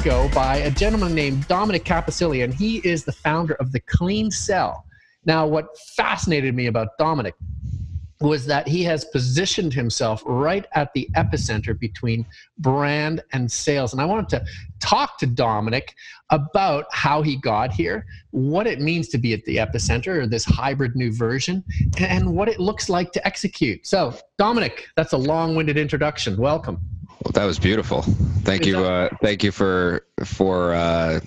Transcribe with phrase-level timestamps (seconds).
[0.00, 4.30] ago by a gentleman named Dominic Capicilli, and he is the founder of the Clean
[4.30, 4.86] Sell.
[5.26, 7.34] Now, what fascinated me about Dominic
[8.22, 12.24] was that he has positioned himself right at the epicenter between
[12.56, 13.92] brand and sales.
[13.92, 14.44] And I wanted to
[14.78, 15.94] talk to Dominic
[16.30, 20.46] about how he got here, what it means to be at the epicenter or this
[20.46, 21.62] hybrid new version,
[21.98, 23.86] and what it looks like to execute.
[23.86, 26.38] So, Dominic, that's a long winded introduction.
[26.38, 26.80] Welcome.
[27.24, 28.02] Well, that was beautiful.
[28.42, 28.78] Thank you.
[28.78, 31.20] Uh, thank you for for uh,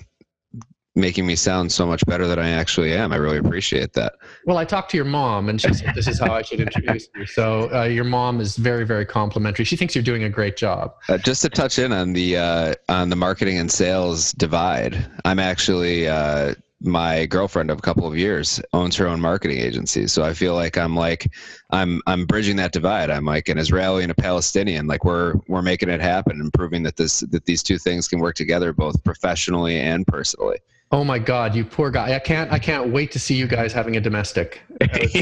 [0.96, 3.12] making me sound so much better than I actually am.
[3.12, 4.14] I really appreciate that.
[4.46, 7.08] Well, I talked to your mom, and she said this is how I should introduce
[7.14, 7.26] you.
[7.26, 9.64] So uh, your mom is very, very complimentary.
[9.64, 10.94] She thinks you're doing a great job.
[11.08, 15.38] Uh, just to touch in on the uh, on the marketing and sales divide, I'm
[15.38, 20.06] actually uh, my girlfriend of a couple of years owns her own marketing agency.
[20.06, 21.30] So i feel like i'm like
[21.70, 23.10] i'm i'm bridging that divide.
[23.10, 24.86] I'm like an israeli and a palestinian.
[24.86, 28.18] Like we're we're making it happen and proving that this that these two things can
[28.18, 30.58] work together both professionally and personally.
[30.92, 32.14] Oh my God, you poor guy!
[32.14, 34.62] I can't, I can't wait to see you guys having a domestic.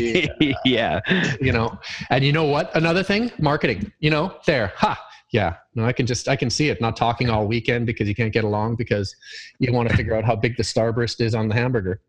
[0.67, 1.01] yeah,
[1.41, 1.79] you know,
[2.11, 2.75] and you know what?
[2.77, 3.91] Another thing, marketing.
[4.01, 5.57] You know, there, ha, yeah.
[5.75, 6.81] No, I can just, I can see it.
[6.81, 9.17] Not talking all weekend because you can't get along because
[9.59, 12.01] you want to figure out how big the starburst is on the hamburger.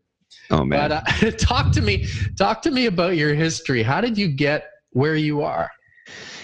[0.50, 0.90] Oh man!
[0.90, 3.82] But uh, talk to me, talk to me about your history.
[3.82, 5.70] How did you get where you are?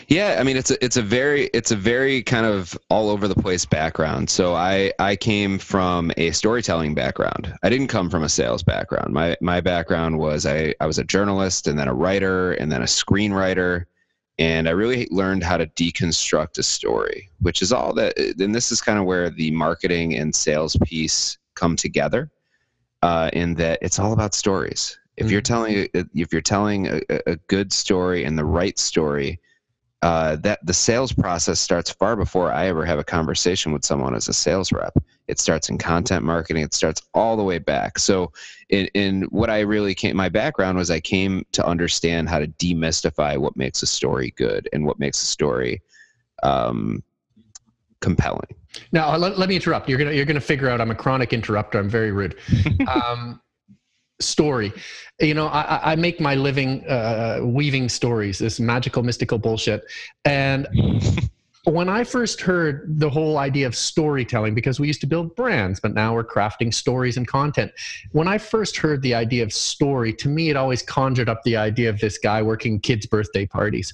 [0.09, 3.29] Yeah, I mean it's a it's a very it's a very kind of all over
[3.29, 4.29] the place background.
[4.29, 7.55] So I I came from a storytelling background.
[7.63, 9.13] I didn't come from a sales background.
[9.15, 12.83] My my background was I I was a journalist and then a writer and then
[12.83, 13.85] a screenwriter
[14.41, 18.73] and I really learned how to deconstruct a story, which is all that and this
[18.73, 22.31] is kind of where the marketing and sales piece come together.
[23.03, 24.99] Uh, in that it's all about stories.
[25.17, 25.55] If you're mm-hmm.
[25.55, 29.41] telling if you're telling a, a good story and the right story,
[30.03, 34.15] uh, that the sales process starts far before I ever have a conversation with someone
[34.15, 34.95] as a sales rep.
[35.31, 36.63] It starts in content marketing.
[36.63, 37.99] It starts all the way back.
[37.99, 38.33] So,
[38.69, 42.47] in, in what I really came, my background was I came to understand how to
[42.47, 45.83] demystify what makes a story good and what makes a story
[46.43, 47.03] um,
[48.01, 48.55] compelling.
[48.93, 49.89] Now, let, let me interrupt.
[49.89, 51.79] You're gonna you're gonna figure out I'm a chronic interrupter.
[51.79, 52.37] I'm very rude.
[52.89, 53.41] Um,
[54.21, 54.73] story.
[55.19, 59.85] You know, I, I make my living uh, weaving stories, this magical, mystical bullshit.
[60.25, 60.69] And
[61.65, 65.79] when I first heard the whole idea of storytelling, because we used to build brands,
[65.79, 67.71] but now we're crafting stories and content.
[68.13, 71.57] When I first heard the idea of story, to me, it always conjured up the
[71.57, 73.93] idea of this guy working kids' birthday parties.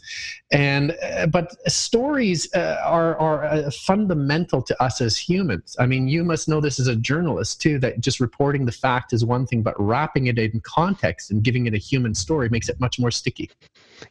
[0.52, 5.76] And, uh, but stories uh, are, are uh, fundamental to us as humans.
[5.80, 9.12] I mean, you must know this as a journalist too, that just reporting the fact
[9.12, 12.68] is one thing, but wrapping it in context and giving it a human story makes
[12.68, 13.50] it much more sticky.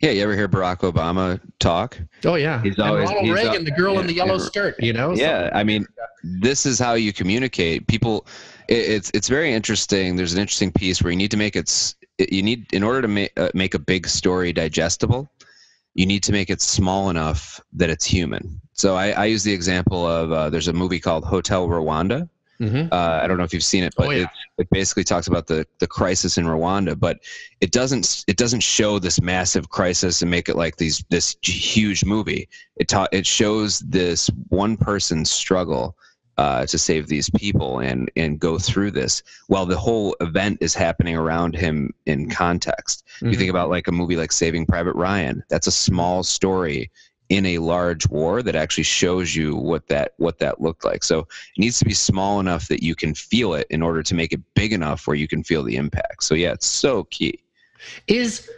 [0.01, 1.97] Yeah, you ever hear Barack Obama talk?
[2.23, 4.75] Oh yeah, he's always and Ronald Reagan, the girl yeah, in the yellow skirt.
[4.79, 5.13] You know.
[5.13, 5.85] Yeah, I mean,
[6.23, 7.87] this is how you communicate.
[7.87, 8.27] People,
[8.67, 10.15] it, it's it's very interesting.
[10.15, 11.95] There's an interesting piece where you need to make it.
[12.17, 15.29] You need in order to make uh, make a big story digestible.
[15.93, 18.59] You need to make it small enough that it's human.
[18.73, 22.27] So I, I use the example of uh, there's a movie called Hotel Rwanda
[22.59, 22.87] Mm-hmm.
[22.91, 24.23] Uh, I don't know if you've seen it, but oh, yeah.
[24.23, 24.29] it,
[24.59, 27.19] it basically talks about the, the crisis in Rwanda, but
[27.61, 32.05] it doesn't it doesn't show this massive crisis and make it like these this huge
[32.05, 32.47] movie.
[32.77, 35.97] It ta- it shows this one person's struggle
[36.37, 40.73] uh, to save these people and and go through this while the whole event is
[40.73, 43.05] happening around him in context.
[43.17, 43.29] Mm-hmm.
[43.29, 45.43] You think about like a movie like Saving Private Ryan.
[45.49, 46.91] That's a small story
[47.29, 51.03] in a large war that actually shows you what that what that looked like.
[51.03, 51.27] So it
[51.59, 54.41] needs to be small enough that you can feel it in order to make it
[54.53, 56.23] big enough where you can feel the impact.
[56.23, 57.43] So yeah, it's so key.
[58.07, 58.49] Is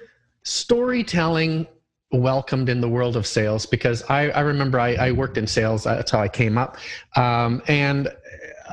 [0.44, 1.68] storytelling
[2.12, 3.66] welcomed in the world of sales?
[3.66, 5.84] Because I, I remember I, I worked in sales.
[5.84, 6.78] That's how I came up,
[7.16, 8.10] um, and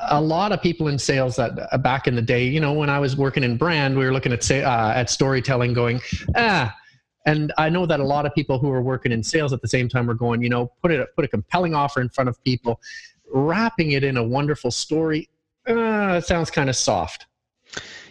[0.09, 2.89] a lot of people in sales that uh, back in the day, you know, when
[2.89, 6.01] I was working in brand, we were looking at say, uh, at storytelling, going
[6.35, 6.75] ah
[7.25, 9.67] and I know that a lot of people who are working in sales at the
[9.67, 12.41] same time are going, you know, put it put a compelling offer in front of
[12.43, 12.79] people,
[13.31, 15.29] wrapping it in a wonderful story.
[15.67, 17.25] Uh, it sounds kind of soft.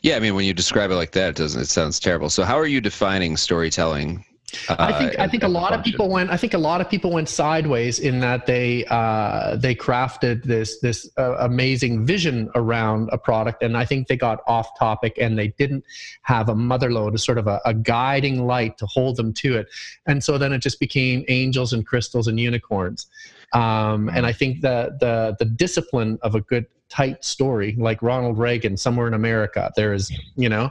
[0.03, 1.61] Yeah, I mean, when you describe it like that, it doesn't.
[1.61, 2.29] It sounds terrible.
[2.29, 4.25] So, how are you defining storytelling
[4.69, 6.31] uh, I think I think a lot of people went.
[6.31, 10.81] I think a lot of people went sideways in that they uh, they crafted this
[10.81, 15.39] this uh, amazing vision around a product, and I think they got off topic and
[15.39, 15.85] they didn't
[16.23, 19.69] have a motherlode, a sort of a, a guiding light to hold them to it,
[20.07, 23.07] and so then it just became angels and crystals and unicorns.
[23.53, 28.39] Um, and I think the the the discipline of a good tight story, like Ronald
[28.39, 30.71] Reagan, somewhere in America, there is you know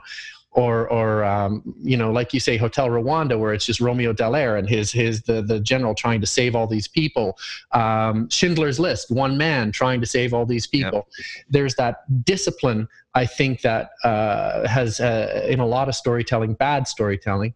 [0.54, 4.58] or or um, you know like you say hotel rwanda where it's just romeo dallaire
[4.58, 7.38] and his his the the general trying to save all these people.
[7.72, 11.08] Um, schindler's list one man trying to save all these people.
[11.18, 11.26] Yep.
[11.50, 16.88] there's that discipline i think that uh, has uh, in a lot of storytelling bad
[16.88, 17.54] storytelling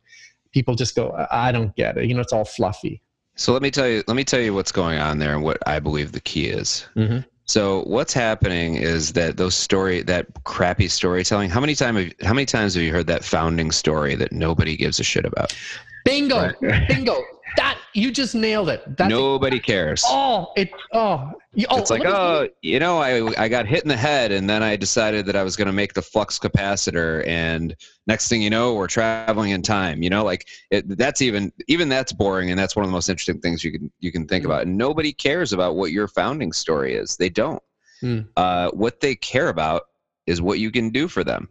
[0.51, 2.05] people just go i don't get it.
[2.05, 3.01] You know it's all fluffy.
[3.35, 5.57] So let me tell you let me tell you what's going on there and what
[5.67, 6.88] i believe the key is.
[6.95, 7.19] Mm-hmm.
[7.47, 11.49] So what's happening is that those story that crappy storytelling.
[11.49, 14.99] How many time how many times have you heard that founding story that nobody gives
[14.99, 15.55] a shit about?
[16.03, 16.88] Bingo, right.
[16.89, 17.23] bingo.
[17.55, 18.83] That you just nailed it.
[18.97, 20.03] That's Nobody cares.
[20.05, 20.69] Oh, it.
[20.94, 21.31] Oh,
[21.69, 24.61] oh it's like oh, you know, I I got hit in the head, and then
[24.61, 28.49] I decided that I was going to make the flux capacitor, and next thing you
[28.49, 30.03] know, we're traveling in time.
[30.03, 33.09] You know, like it, that's even even that's boring, and that's one of the most
[33.09, 34.47] interesting things you can you can think mm.
[34.47, 34.67] about.
[34.67, 37.15] And nobody cares about what your founding story is.
[37.17, 37.63] They don't.
[38.03, 38.27] Mm.
[38.35, 39.83] Uh, what they care about
[40.27, 41.47] is what you can do for them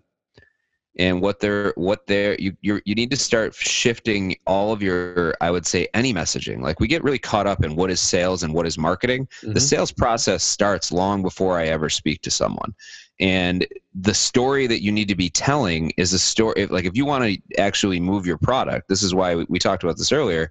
[0.98, 5.34] and what they're what they're you you you need to start shifting all of your
[5.40, 6.60] i would say any messaging.
[6.60, 9.26] Like we get really caught up in what is sales and what is marketing.
[9.26, 9.52] Mm-hmm.
[9.52, 12.74] the sales process starts long before i ever speak to someone.
[13.18, 17.04] And the story that you need to be telling is a story like if you
[17.04, 20.50] want to actually move your product this is why we, we talked about this earlier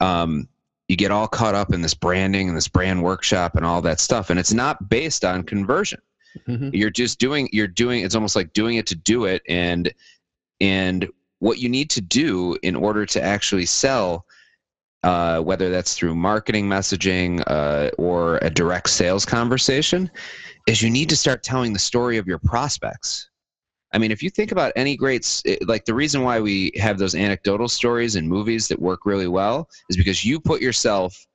[0.00, 0.48] um,
[0.88, 4.00] you get all caught up in this branding and this brand workshop and all that
[4.00, 6.00] stuff and it's not based on conversion
[6.46, 6.70] Mm-hmm.
[6.72, 9.92] You're just doing you're doing it's almost like doing it to do it and
[10.60, 11.08] and
[11.40, 14.26] what you need to do in order to actually sell
[15.02, 20.10] uh, whether that's through marketing messaging uh, or a direct sales conversation
[20.66, 23.30] is you need to start telling the story of your prospects
[23.92, 27.14] i mean if you think about any great like the reason why we have those
[27.14, 31.26] anecdotal stories in movies that work really well is because you put yourself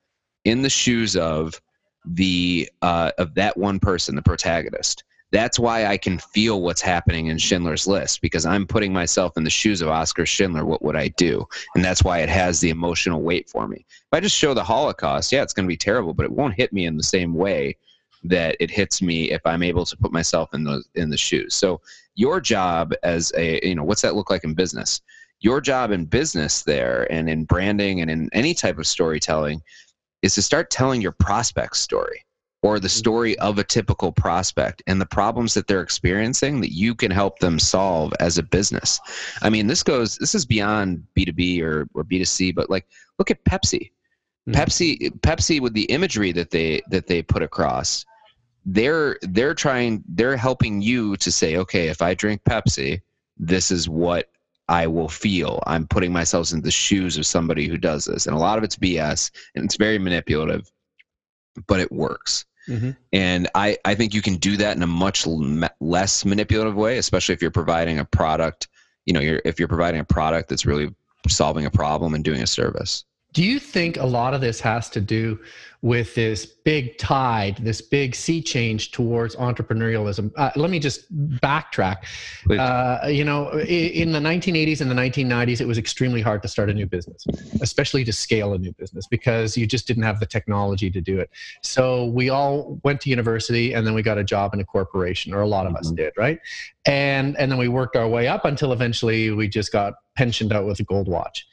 [0.44, 1.60] in the shoes of
[2.06, 5.04] the uh, of that one person, the protagonist.
[5.32, 9.42] That's why I can feel what's happening in Schindler's List because I'm putting myself in
[9.42, 10.64] the shoes of Oscar Schindler.
[10.64, 11.44] What would I do?
[11.74, 13.84] And that's why it has the emotional weight for me.
[13.88, 16.54] If I just show the Holocaust, yeah, it's going to be terrible, but it won't
[16.54, 17.76] hit me in the same way
[18.22, 21.54] that it hits me if I'm able to put myself in the in the shoes.
[21.54, 21.80] So
[22.14, 25.00] your job as a you know what's that look like in business?
[25.40, 29.60] Your job in business there and in branding and in any type of storytelling
[30.26, 32.24] is to start telling your prospect story
[32.62, 32.98] or the mm-hmm.
[32.98, 37.38] story of a typical prospect and the problems that they're experiencing that you can help
[37.38, 39.00] them solve as a business.
[39.42, 42.86] I mean, this goes this is beyond B2B or, or B2C, but like
[43.18, 43.92] look at Pepsi.
[44.48, 44.52] Mm-hmm.
[44.52, 48.04] Pepsi Pepsi with the imagery that they that they put across,
[48.64, 53.00] they're they're trying they're helping you to say, okay, if I drink Pepsi,
[53.38, 54.28] this is what
[54.68, 55.62] I will feel.
[55.66, 58.26] I'm putting myself in the shoes of somebody who does this.
[58.26, 60.70] And a lot of it's BS and it's very manipulative,
[61.66, 62.44] but it works.
[62.68, 62.90] Mm-hmm.
[63.12, 65.26] And I, I think you can do that in a much
[65.80, 68.68] less manipulative way, especially if you're providing a product,
[69.04, 70.92] you know, you're, if you're providing a product that's really
[71.28, 73.04] solving a problem and doing a service.
[73.32, 75.38] Do you think a lot of this has to do
[75.86, 80.32] with this big tide, this big sea change towards entrepreneurialism?
[80.36, 81.00] Uh, let me just
[81.40, 81.98] backtrack.
[82.50, 86.68] Uh, you know, in the 1980s and the 1990s, it was extremely hard to start
[86.70, 87.24] a new business,
[87.60, 91.20] especially to scale a new business because you just didn't have the technology to do
[91.20, 91.30] it.
[91.62, 95.32] So we all went to university and then we got a job in a corporation,
[95.32, 95.86] or a lot of mm-hmm.
[95.86, 96.40] us did, right?
[96.84, 100.66] And and then we worked our way up until eventually we just got pensioned out
[100.66, 101.46] with a gold watch.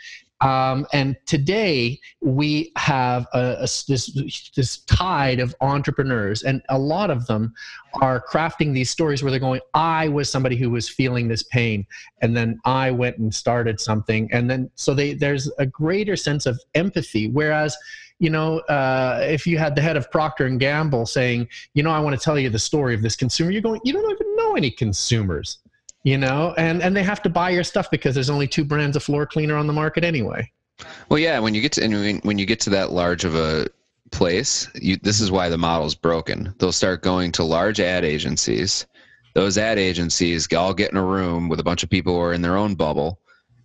[0.43, 4.11] Um, and today we have a, a, this,
[4.55, 7.53] this tide of entrepreneurs, and a lot of them
[8.01, 11.87] are crafting these stories where they're going, I was somebody who was feeling this pain,
[12.21, 14.29] and then I went and started something.
[14.33, 17.29] And then so they, there's a greater sense of empathy.
[17.29, 17.77] Whereas,
[18.19, 21.91] you know, uh, if you had the head of Procter and Gamble saying, you know,
[21.91, 24.35] I want to tell you the story of this consumer, you're going, you don't even
[24.35, 25.59] know any consumers
[26.03, 26.53] you know?
[26.57, 29.25] And and they have to buy your stuff because there's only two brands of floor
[29.25, 30.51] cleaner on the market anyway.
[31.09, 33.67] Well yeah when you get to and when you get to that large of a
[34.11, 36.53] place you this is why the model's broken.
[36.59, 38.85] They'll start going to large ad agencies.
[39.33, 42.33] Those ad agencies all get in a room with a bunch of people who are
[42.33, 43.19] in their own bubble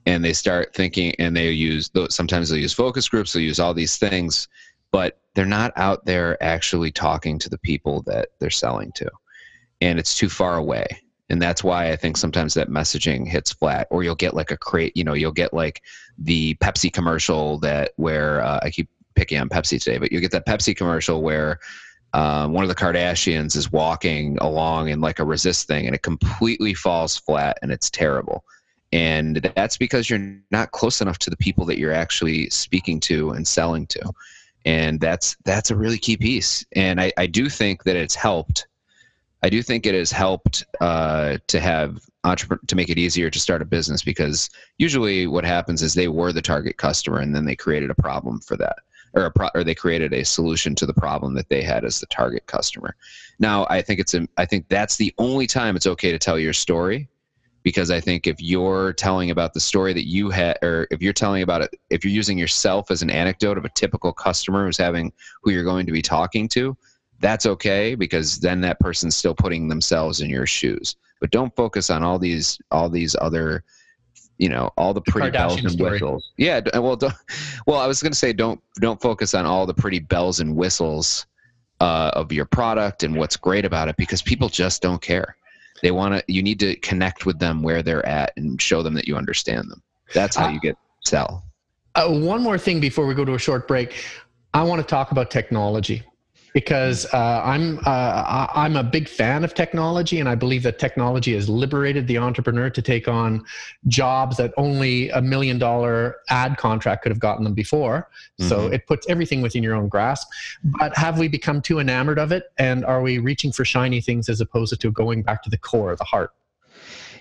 [0.06, 3.74] and they start thinking and they use sometimes they'll use focus groups they'll use all
[3.74, 4.48] these things
[4.90, 9.10] but they're not out there actually talking to the people that they're selling to.
[9.80, 10.86] And it's too far away
[11.30, 14.56] and that's why i think sometimes that messaging hits flat or you'll get like a
[14.56, 15.82] crate you know you'll get like
[16.18, 20.30] the pepsi commercial that where uh, i keep picking on pepsi today but you get
[20.30, 21.58] that pepsi commercial where
[22.14, 26.02] um, one of the kardashians is walking along in like a resist thing and it
[26.02, 28.44] completely falls flat and it's terrible.
[28.92, 33.30] And that's because you're not close enough to the people that you're actually speaking to
[33.30, 34.12] and selling to.
[34.64, 36.64] And that's that's a really key piece.
[36.74, 38.66] And i, I do think that it's helped
[39.42, 43.38] I do think it has helped uh, to have entrepreneur to make it easier to
[43.38, 47.44] start a business because usually what happens is they were the target customer and then
[47.44, 48.76] they created a problem for that
[49.14, 52.00] or a pro- or they created a solution to the problem that they had as
[52.00, 52.96] the target customer.
[53.38, 56.52] Now, I think it's I think that's the only time it's okay to tell your
[56.52, 57.08] story
[57.62, 61.12] because I think if you're telling about the story that you had, or if you're
[61.12, 64.78] telling about it, if you're using yourself as an anecdote of a typical customer who's
[64.78, 66.76] having who you're going to be talking to,
[67.20, 70.96] that's okay because then that person's still putting themselves in your shoes.
[71.20, 73.64] But don't focus on all these all these other
[74.38, 75.92] you know all the pretty bells and story.
[75.92, 76.32] whistles.
[76.36, 77.14] Yeah, well, don't.
[77.66, 80.56] well, I was going to say don't don't focus on all the pretty bells and
[80.56, 81.26] whistles
[81.80, 85.36] uh, of your product and what's great about it because people just don't care.
[85.82, 86.32] They want to.
[86.32, 89.70] You need to connect with them where they're at and show them that you understand
[89.70, 89.82] them.
[90.14, 91.44] That's how uh, you get sell.
[91.96, 94.04] Uh, one more thing before we go to a short break,
[94.54, 96.04] I want to talk about technology
[96.52, 101.34] because uh, I'm uh, I'm a big fan of technology, and I believe that technology
[101.34, 103.44] has liberated the entrepreneur to take on
[103.86, 108.08] jobs that only a million dollar ad contract could have gotten them before.
[108.40, 108.48] Mm-hmm.
[108.48, 110.28] So it puts everything within your own grasp.
[110.64, 114.28] But have we become too enamored of it, and are we reaching for shiny things
[114.28, 116.32] as opposed to going back to the core, the heart?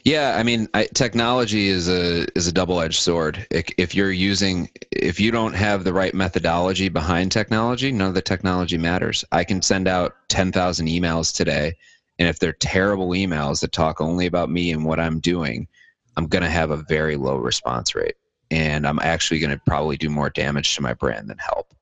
[0.07, 3.45] Yeah, I mean, I, technology is a is a double edged sword.
[3.51, 8.21] If you're using, if you don't have the right methodology behind technology, none of the
[8.21, 9.25] technology matters.
[9.33, 11.75] I can send out ten thousand emails today,
[12.19, 15.67] and if they're terrible emails that talk only about me and what I'm doing,
[16.15, 18.15] I'm going to have a very low response rate,
[18.49, 21.73] and I'm actually going to probably do more damage to my brand than help.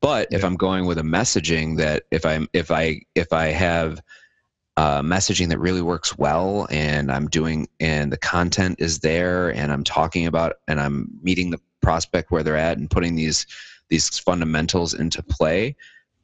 [0.00, 0.38] But yeah.
[0.38, 4.00] if I'm going with a messaging that if I'm if I if I have
[4.76, 9.72] uh, messaging that really works well and i'm doing and the content is there and
[9.72, 13.46] i'm talking about and i'm meeting the prospect where they're at and putting these
[13.88, 15.76] these fundamentals into play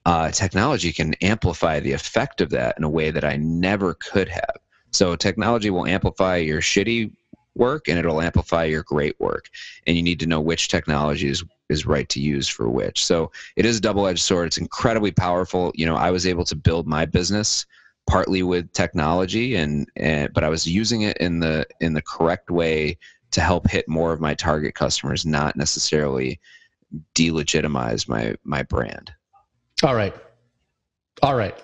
[0.06, 4.28] uh, technology can amplify the effect of that in a way that i never could
[4.28, 4.56] have.
[4.92, 7.12] So technology will amplify your shitty
[7.54, 9.50] work and it'll amplify your great work
[9.86, 13.04] and you need to know which technology is is right to use for which.
[13.04, 14.48] So it is a double-edged sword.
[14.48, 15.70] It's incredibly powerful.
[15.74, 17.66] You know i was able to build my business
[18.10, 22.50] partly with technology and, and but I was using it in the in the correct
[22.50, 22.98] way
[23.30, 26.40] to help hit more of my target customers, not necessarily
[27.14, 29.12] delegitimize my my brand.
[29.84, 30.14] All right.
[31.22, 31.54] All right.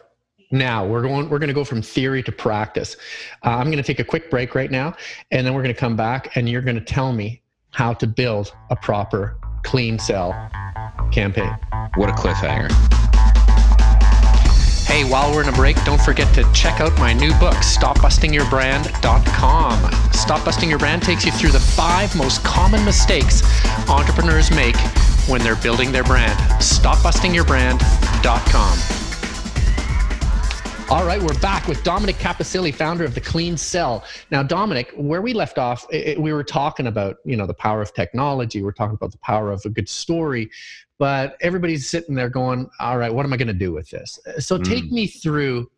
[0.53, 2.97] Now we're going we're going to go from theory to practice.
[3.45, 4.95] Uh, I'm going to take a quick break right now
[5.33, 8.07] and then we're going to come back and you're going to tell me how to
[8.07, 10.31] build a proper clean sell
[11.11, 11.59] campaign.
[11.97, 13.06] What a cliffhanger.
[14.97, 20.13] Hey, while we're in a break, don't forget to check out my new book, StopBustingYourBrand.com.
[20.15, 23.43] Stop Busting Your Brand takes you through the five most common mistakes
[23.91, 24.75] entrepreneurs make
[25.29, 26.39] when they're building their brand.
[26.63, 28.97] StopBustingYourBrand.com.
[30.89, 34.05] All right, we're back with Dominic Capasilli, founder of the Clean Sell.
[34.31, 37.83] Now, Dominic, where we left off, it, we were talking about you know the power
[37.83, 38.63] of technology.
[38.63, 40.49] We're talking about the power of a good story,
[40.99, 44.19] but everybody's sitting there going, all right, what am I going to do with this?
[44.39, 44.93] So take mm.
[44.93, 45.71] me through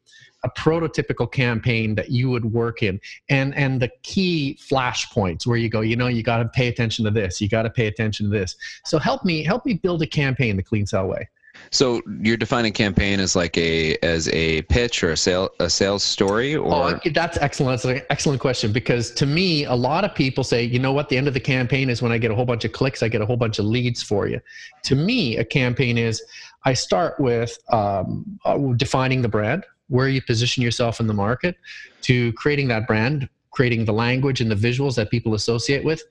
[0.45, 5.69] a prototypical campaign that you would work in and and the key flashpoints where you
[5.69, 8.31] go you know you got to pay attention to this you got to pay attention
[8.31, 11.29] to this so help me help me build a campaign the clean sell way
[11.71, 16.03] so you're defining campaign as like a as a pitch or a sale a sales
[16.03, 17.83] story or oh, that's excellent.
[17.83, 21.09] That's an excellent question because to me, a lot of people say, you know what,
[21.09, 23.09] the end of the campaign is when I get a whole bunch of clicks, I
[23.09, 24.41] get a whole bunch of leads for you.
[24.85, 26.23] To me, a campaign is
[26.65, 31.57] I start with um, uh, defining the brand, where you position yourself in the market,
[32.03, 36.03] to creating that brand, creating the language and the visuals that people associate with,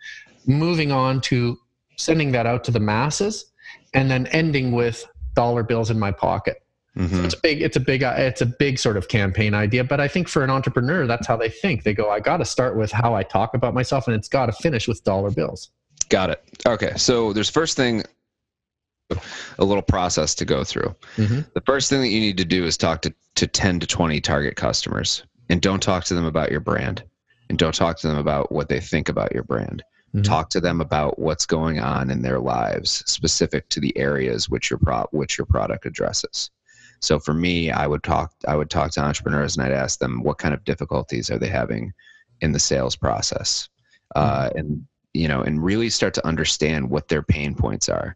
[0.45, 1.57] moving on to
[1.97, 3.51] sending that out to the masses,
[3.93, 5.05] and then ending with
[5.37, 6.63] dollar bills in my pocket.
[6.97, 7.15] Mm-hmm.
[7.15, 9.83] So it's a big, it's a big, it's a big sort of campaign idea.
[9.83, 11.83] But I think for an entrepreneur, that's how they think.
[11.83, 14.47] They go, I got to start with how I talk about myself, and it's got
[14.47, 15.69] to finish with dollar bills.
[16.09, 16.43] Got it.
[16.65, 18.03] Okay, so there's first thing,
[19.59, 20.95] a little process to go through.
[21.17, 21.41] Mm-hmm.
[21.53, 24.19] The first thing that you need to do is talk to to 10 to 20
[24.19, 27.03] target customers, and don't talk to them about your brand,
[27.49, 29.83] and don't talk to them about what they think about your brand.
[30.17, 30.23] Mm-hmm.
[30.23, 34.69] Talk to them about what's going on in their lives, specific to the areas which
[34.71, 36.49] your pro- which your product addresses.
[36.99, 40.23] So for me, I would talk I would talk to entrepreneurs and I'd ask them
[40.23, 41.93] what kind of difficulties are they having
[42.41, 43.69] in the sales process,
[44.15, 44.57] uh, mm-hmm.
[44.57, 48.15] and you know, and really start to understand what their pain points are,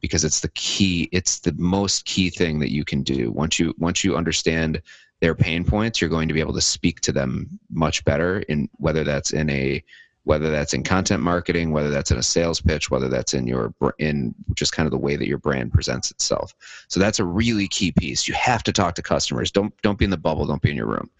[0.00, 1.08] because it's the key.
[1.12, 3.30] It's the most key thing that you can do.
[3.30, 4.80] Once you once you understand
[5.20, 8.68] their pain points, you're going to be able to speak to them much better in
[8.78, 9.84] whether that's in a
[10.24, 13.74] whether that's in content marketing, whether that's in a sales pitch, whether that's in your
[13.98, 16.54] in just kind of the way that your brand presents itself.
[16.88, 18.28] So that's a really key piece.
[18.28, 19.50] You have to talk to customers.
[19.50, 20.46] Don't don't be in the bubble.
[20.46, 21.10] Don't be in your room.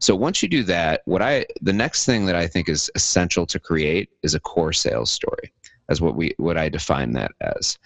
[0.00, 3.46] So once you do that, what I the next thing that I think is essential
[3.46, 5.52] to create is a core sales story,
[5.88, 7.78] as what we what I define that as.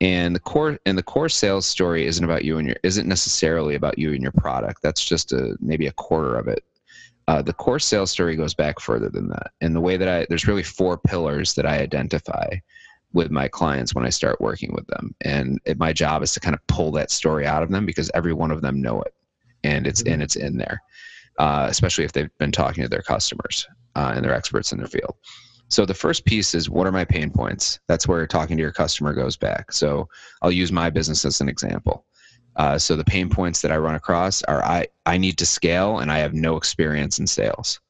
[0.00, 3.74] And the core and the core sales story isn't about you and your isn't necessarily
[3.74, 4.82] about you and your product.
[4.82, 6.64] That's just a maybe a quarter of it.
[7.28, 9.52] Uh, the core sales story goes back further than that.
[9.60, 12.56] And the way that I there's really four pillars that I identify
[13.12, 15.14] with my clients when I start working with them.
[15.20, 18.10] And it, my job is to kind of pull that story out of them because
[18.14, 19.14] every one of them know it,
[19.62, 20.14] and it's mm-hmm.
[20.14, 20.82] and it's in there
[21.38, 24.88] uh, especially if they've been talking to their customers uh, and they're experts in their
[24.88, 25.14] field.
[25.68, 27.78] So the first piece is what are my pain points?
[27.88, 29.70] That's where talking to your customer goes back.
[29.70, 30.08] So
[30.42, 32.04] I'll use my business as an example.
[32.58, 35.98] Uh, so the pain points that I run across are I, I need to scale
[36.00, 37.80] and I have no experience in sales.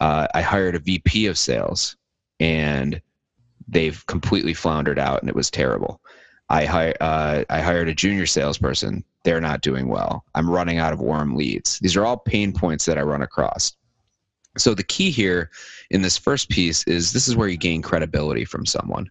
[0.00, 1.96] Uh, I hired a VP of sales
[2.40, 3.00] and
[3.68, 6.00] they've completely floundered out and it was terrible.
[6.50, 10.24] I, hi, uh, I hired a junior salesperson they're not doing well.
[10.34, 11.78] I'm running out of warm leads.
[11.80, 13.76] These are all pain points that I run across.
[14.56, 15.50] So the key here
[15.90, 19.10] in this first piece is this is where you gain credibility from someone.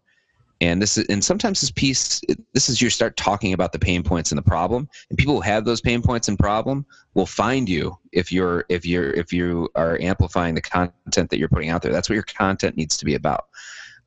[0.59, 2.21] And this is, and sometimes this piece,
[2.53, 5.41] this is you start talking about the pain points and the problem, and people who
[5.41, 9.69] have those pain points and problem will find you if you're if you're if you
[9.75, 11.91] are amplifying the content that you're putting out there.
[11.91, 13.45] That's what your content needs to be about.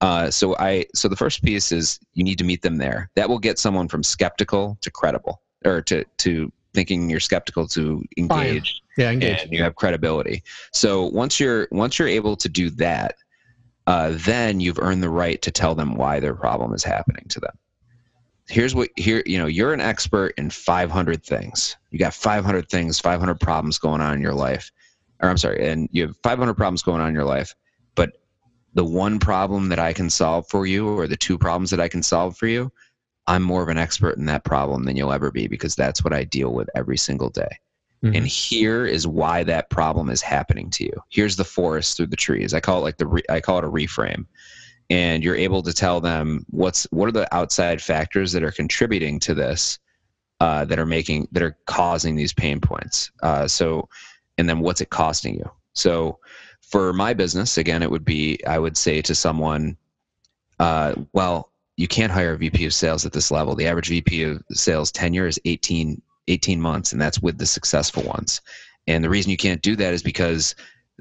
[0.00, 3.10] Uh, so I so the first piece is you need to meet them there.
[3.14, 8.04] That will get someone from skeptical to credible or to to thinking you're skeptical to
[8.16, 8.82] engage.
[8.96, 9.42] Yeah, engage.
[9.42, 10.42] And you have credibility.
[10.72, 13.14] So once you're once you're able to do that,
[13.86, 17.40] uh, then you've earned the right to tell them why their problem is happening to
[17.40, 17.56] them.
[18.48, 21.76] Here's what here you know you're an expert in 500 things.
[21.90, 24.70] You got 500 things, 500 problems going on in your life.
[25.22, 27.54] Or I'm sorry, and you have 500 problems going on in your life,
[27.94, 28.12] but
[28.74, 31.88] the one problem that I can solve for you, or the two problems that I
[31.88, 32.72] can solve for you,
[33.26, 36.12] I'm more of an expert in that problem than you'll ever be because that's what
[36.12, 37.58] I deal with every single day.
[38.04, 38.16] Mm-hmm.
[38.16, 40.92] And here is why that problem is happening to you.
[41.10, 42.54] Here's the forest through the trees.
[42.54, 44.26] I call it like the re- I call it a reframe.
[44.88, 49.20] And you're able to tell them what's what are the outside factors that are contributing
[49.20, 49.78] to this,
[50.40, 53.10] uh, that are making that are causing these pain points.
[53.22, 53.88] Uh, so,
[54.38, 55.50] and then what's it costing you?
[55.74, 56.18] So,
[56.62, 59.76] for my business, again, it would be I would say to someone,
[60.58, 63.54] uh, well, you can't hire a VP of sales at this level.
[63.54, 66.00] The average VP of sales tenure is 18,
[66.30, 68.40] 18 months, and that's with the successful ones.
[68.86, 70.54] And the reason you can't do that is because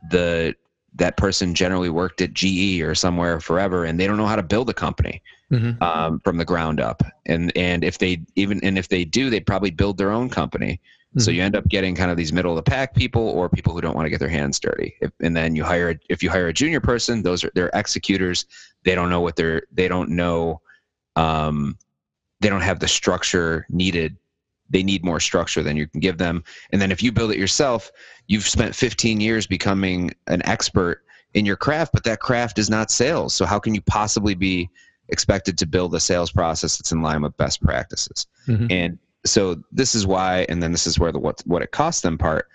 [0.10, 0.56] the
[0.96, 4.44] that person generally worked at GE or somewhere forever, and they don't know how to
[4.44, 5.82] build a company mm-hmm.
[5.84, 7.04] um, from the ground up.
[7.26, 10.74] And and if they even and if they do, they probably build their own company.
[11.10, 11.20] Mm-hmm.
[11.22, 13.74] So you end up getting kind of these middle of the pack people or people
[13.74, 14.96] who don't want to get their hands dirty.
[15.02, 18.46] If, and then you hire if you hire a junior person, those are they're executors.
[18.84, 20.62] They don't know what they're they don't know
[21.16, 21.78] um,
[22.40, 24.18] they don't have the structure needed
[24.70, 26.44] they need more structure than you can give them.
[26.72, 27.92] And then if you build it yourself
[28.28, 31.04] you've spent 15 years becoming an expert
[31.34, 33.34] in your craft but that craft is not sales.
[33.34, 34.70] So how can you possibly be
[35.10, 38.28] expected to build a sales process that's in line with best practices?
[38.48, 38.68] Mm-hmm.
[38.70, 42.02] and so this is why and then this is where the what what it costs
[42.02, 42.48] them part.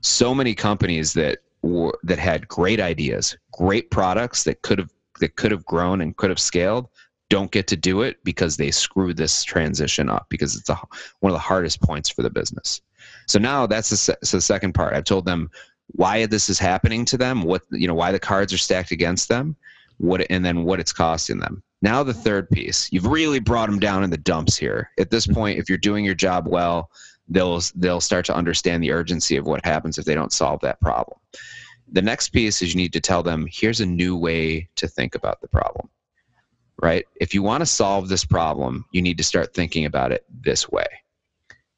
[0.00, 5.36] So many companies that were that had great ideas great products that could have that
[5.36, 6.88] could have grown and could have scaled
[7.30, 10.78] don't get to do it because they screw this transition up because it's a,
[11.20, 12.82] one of the hardest points for the business.
[13.26, 14.94] So now that's the, so the second part.
[14.94, 15.50] I've told them
[15.88, 19.28] why this is happening to them, what you know, why the cards are stacked against
[19.28, 19.56] them,
[19.98, 21.62] what and then what it's costing them.
[21.82, 22.88] Now the third piece.
[22.90, 24.90] You've really brought them down in the dumps here.
[24.98, 26.90] At this point, if you're doing your job well,
[27.28, 30.80] they'll they'll start to understand the urgency of what happens if they don't solve that
[30.80, 31.18] problem.
[31.92, 35.14] The next piece is you need to tell them here's a new way to think
[35.14, 35.88] about the problem
[36.82, 37.06] right?
[37.16, 40.68] If you want to solve this problem, you need to start thinking about it this
[40.68, 40.86] way.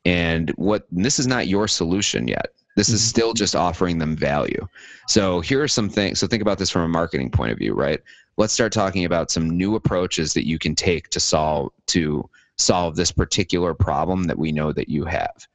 [0.05, 2.47] And what and this is not your solution yet.
[2.77, 3.09] This is mm-hmm.
[3.09, 4.67] still just offering them value.
[5.09, 6.19] So here are some things.
[6.19, 8.01] So think about this from a marketing point of view, right?
[8.37, 12.29] Let's start talking about some new approaches that you can take to solve to
[12.59, 15.47] solve this particular problem that we know that you have.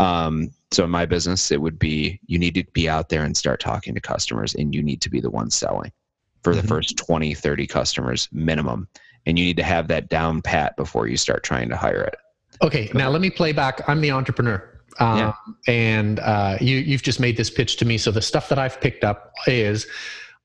[0.00, 3.36] Um, so in my business, it would be you need to be out there and
[3.36, 5.92] start talking to customers, and you need to be the one selling
[6.44, 6.68] for the mm-hmm.
[6.68, 8.86] first 20, 30 customers minimum.
[9.26, 12.14] And you need to have that down pat before you start trying to hire it.
[12.62, 13.80] Okay, now let me play back.
[13.88, 14.62] I'm the entrepreneur.
[15.00, 15.32] Um, yeah.
[15.66, 17.98] And uh, you, you've just made this pitch to me.
[17.98, 19.86] So the stuff that I've picked up is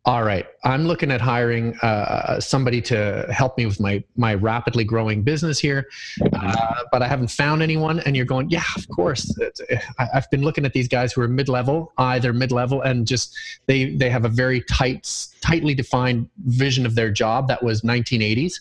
[0.06, 4.86] all right, I'm looking at hiring uh, somebody to help me with my my rapidly
[4.86, 5.88] growing business here,
[6.34, 8.00] uh, but I haven't found anyone.
[8.00, 9.38] And you're going, yeah, of course.
[10.00, 13.06] I, have been looking at these guys who are mid level, either mid level, and
[13.06, 17.82] just they they have a very tight, tightly defined vision of their job that was
[17.82, 18.54] 1980s,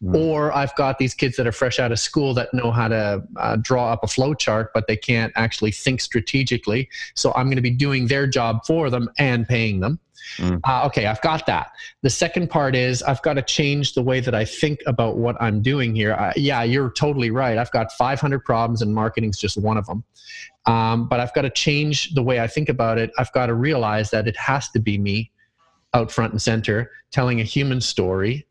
[0.00, 0.14] mm.
[0.14, 3.22] or I've got these kids that are fresh out of school that know how to
[3.36, 6.88] uh, draw up a flow chart, but they can't actually think strategically.
[7.14, 9.98] So I'm going to be doing their job for them and paying them.
[10.36, 10.60] Mm.
[10.64, 11.72] Uh, okay, I've got that.
[12.02, 15.36] The second part is I've got to change the way that I think about what
[15.40, 16.14] I'm doing here.
[16.14, 17.58] Uh, yeah, you're totally right.
[17.58, 20.04] I've got 500 problems, and marketing's just one of them.
[20.66, 23.10] Um, but I've got to change the way I think about it.
[23.18, 25.30] I've got to realize that it has to be me
[25.92, 28.46] out front and center telling a human story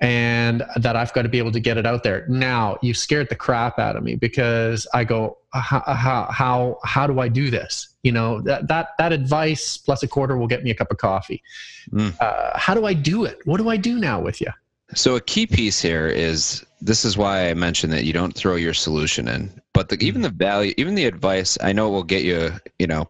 [0.00, 2.26] and that I've got to be able to get it out there.
[2.28, 7.06] Now, you scared the crap out of me because I go, how, how, how, how
[7.06, 7.88] do I do this?
[8.02, 10.98] You know, that, that, that advice plus a quarter will get me a cup of
[10.98, 11.42] coffee.
[11.90, 12.14] Mm.
[12.20, 13.38] Uh, how do I do it?
[13.46, 14.48] What do I do now with you?
[14.94, 18.56] So a key piece here is this is why I mentioned that you don't throw
[18.56, 22.04] your solution in, but the, even the value, even the advice, I know it will
[22.04, 23.08] get you, you know,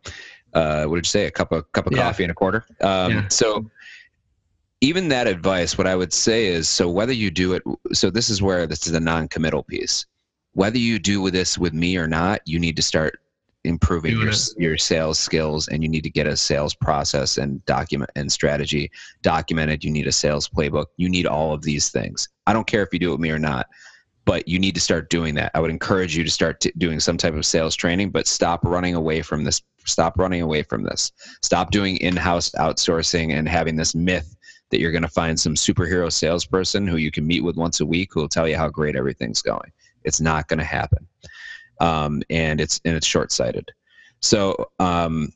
[0.55, 1.27] uh, what did you say?
[1.27, 2.03] A cup of cup of yeah.
[2.03, 2.64] coffee and a quarter.
[2.81, 3.29] Um, yeah.
[3.29, 3.70] So
[4.80, 7.62] even that advice, what I would say is, so whether you do it,
[7.92, 10.06] so this is where this is a non-committal piece.
[10.52, 13.20] Whether you do this with me or not, you need to start
[13.64, 18.10] improving your your sales skills and you need to get a sales process and document
[18.14, 18.90] and strategy
[19.22, 19.82] documented.
[19.82, 20.86] You need a sales playbook.
[20.98, 22.28] You need all of these things.
[22.46, 23.66] I don't care if you do it with me or not
[24.26, 25.52] but you need to start doing that.
[25.54, 28.64] I would encourage you to start t- doing some type of sales training but stop
[28.64, 31.12] running away from this stop running away from this.
[31.42, 34.36] Stop doing in-house outsourcing and having this myth
[34.70, 37.87] that you're going to find some superhero salesperson who you can meet with once a
[37.87, 39.72] week who will tell you how great everything's going
[40.05, 41.07] it's not going to happen
[41.81, 43.70] um, and it's and it's short sighted.
[44.20, 45.33] So um,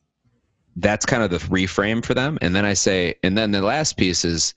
[0.77, 2.39] that's kind of the reframe for them.
[2.41, 4.55] And then I say, and then the last piece is,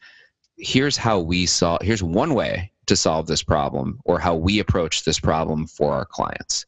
[0.58, 1.82] here's how we solve.
[1.82, 6.06] Here's one way to solve this problem, or how we approach this problem for our
[6.06, 6.66] clients.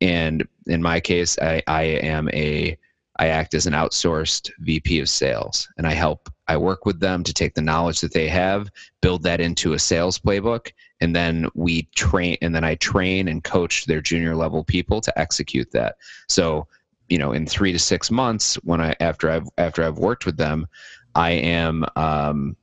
[0.00, 2.76] And in my case, I, I am a
[3.18, 6.28] I act as an outsourced VP of sales, and I help.
[6.48, 8.68] I work with them to take the knowledge that they have,
[9.00, 13.44] build that into a sales playbook, and then we train and then i train and
[13.44, 15.96] coach their junior level people to execute that
[16.28, 16.66] so
[17.08, 20.36] you know in three to six months when i after i've after i've worked with
[20.36, 20.66] them
[21.14, 22.56] i am um,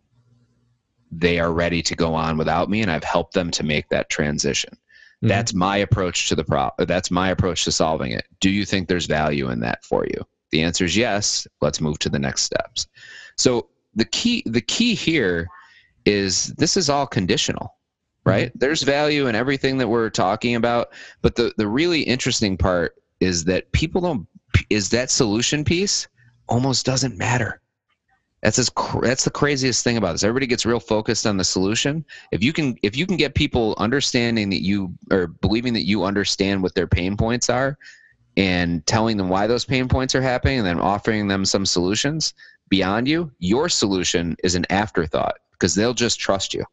[1.11, 4.09] they are ready to go on without me and i've helped them to make that
[4.09, 5.27] transition mm-hmm.
[5.27, 8.87] that's my approach to the pro that's my approach to solving it do you think
[8.87, 12.43] there's value in that for you the answer is yes let's move to the next
[12.43, 12.87] steps
[13.37, 15.47] so the key the key here
[16.05, 17.75] is this is all conditional
[18.25, 18.49] right?
[18.49, 18.59] Mm-hmm.
[18.59, 20.89] There's value in everything that we're talking about,
[21.21, 24.27] but the the really interesting part is that people don't
[24.69, 26.07] is that solution piece
[26.47, 27.61] almost doesn't matter.
[28.41, 28.69] That's as,
[29.01, 30.23] that's the craziest thing about this.
[30.23, 32.03] Everybody gets real focused on the solution.
[32.31, 36.03] If you can if you can get people understanding that you or believing that you
[36.03, 37.77] understand what their pain points are
[38.37, 42.33] and telling them why those pain points are happening and then offering them some solutions
[42.69, 46.65] beyond you, your solution is an afterthought because they'll just trust you.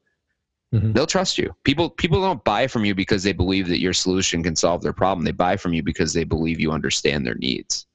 [0.75, 0.93] Mm-hmm.
[0.93, 1.55] They'll trust you.
[1.65, 4.93] People people don't buy from you because they believe that your solution can solve their
[4.93, 5.25] problem.
[5.25, 7.87] They buy from you because they believe you understand their needs.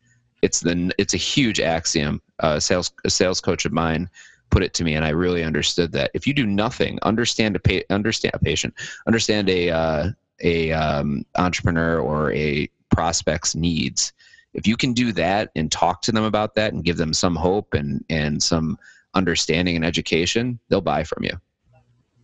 [0.41, 2.21] It's the it's a huge axiom.
[2.39, 4.09] Uh, sales a sales coach of mine
[4.49, 6.11] put it to me, and I really understood that.
[6.13, 8.73] If you do nothing, understand a pa- understand a patient,
[9.07, 14.13] understand a uh, a um, entrepreneur or a prospect's needs.
[14.53, 17.35] If you can do that and talk to them about that and give them some
[17.35, 18.77] hope and and some
[19.13, 21.31] understanding and education, they'll buy from you.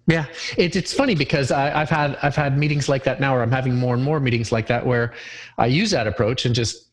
[0.08, 0.26] Yeah,
[0.58, 3.52] it's it's funny because I, have had I've had meetings like that now, or I'm
[3.52, 5.14] having more and more meetings like that where
[5.58, 6.90] I use that approach and just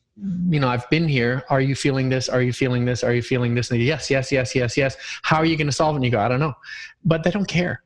[0.49, 1.45] you know I've been here.
[1.49, 2.29] Are you feeling this?
[2.29, 3.03] Are you feeling this?
[3.03, 3.71] Are you feeling this?
[3.71, 4.97] And they, yes, yes, yes, yes, yes.
[5.23, 5.99] How are you going to solve it?
[5.99, 6.55] And you go, I don't know,
[7.05, 7.83] but they don't care.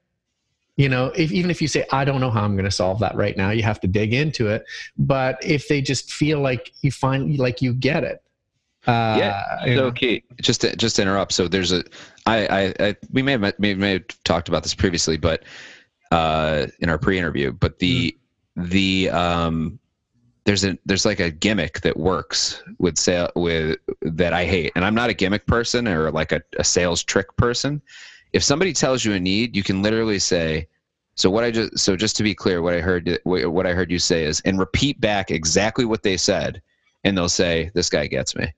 [0.76, 2.98] You know, if, even if you say, I don't know how I'm going to solve
[3.00, 4.64] that right now, you have to dig into it.
[4.96, 8.22] But if they just feel like you find like you get it,
[8.86, 9.64] uh, yeah.
[9.76, 11.32] So, okay, just to, just to interrupt.
[11.32, 11.84] So there's a,
[12.26, 15.44] I, I, I we may have may, may have talked about this previously, but
[16.10, 18.16] uh, in our pre-interview, but the
[18.58, 18.70] mm.
[18.70, 19.78] the um,
[20.44, 24.84] there's a there's like a gimmick that works with sale with that I hate, and
[24.84, 27.80] I'm not a gimmick person or like a, a sales trick person.
[28.32, 30.68] If somebody tells you a need, you can literally say,
[31.14, 33.90] so what I just so just to be clear, what I heard what I heard
[33.90, 36.62] you say is, and repeat back exactly what they said,
[37.04, 38.52] and they'll say, "This guy gets me."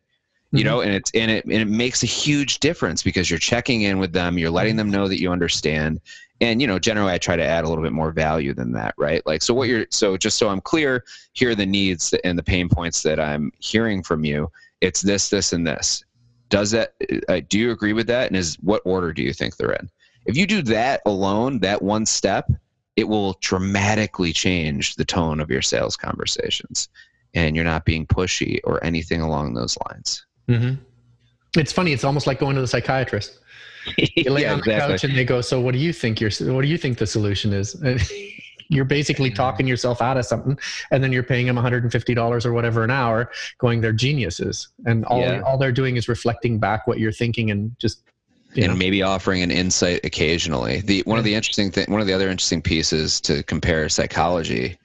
[0.55, 0.69] you mm-hmm.
[0.69, 3.99] know and it's and it and it makes a huge difference because you're checking in
[3.99, 6.01] with them you're letting them know that you understand
[6.41, 8.95] and you know generally i try to add a little bit more value than that
[8.97, 9.27] right?
[9.27, 12.43] Like so what you're so just so i'm clear here are the needs and the
[12.43, 14.51] pain points that i'm hearing from you.
[14.81, 16.05] It's this this and this
[16.49, 16.95] does that
[17.29, 18.29] uh, do you agree with that?
[18.29, 19.89] And is what order do you think they're in?
[20.27, 22.51] If you do that alone that one step
[22.97, 26.89] it will dramatically change the tone of your sales conversations.
[27.35, 30.25] And you're not being pushy or anything along those lines.
[30.49, 30.75] Mm-hmm.
[31.59, 33.41] it's funny it's almost like going to the psychiatrist.
[34.17, 34.95] You lay Yeah, on the exactly.
[34.95, 37.07] couch and they go so what do you think your what do you think the
[37.07, 37.75] solution is
[38.69, 40.59] you're basically talking yourself out of something
[40.91, 45.21] and then you're paying them $150 or whatever an hour going they're geniuses and all
[45.21, 45.41] Yeah.
[45.41, 48.03] all they're doing is reflecting back what you're thinking and just
[48.55, 50.81] you and know maybe offering an insight occasionally.
[50.81, 54.79] The one of the interesting thing, one of the other interesting pieces to compare psychology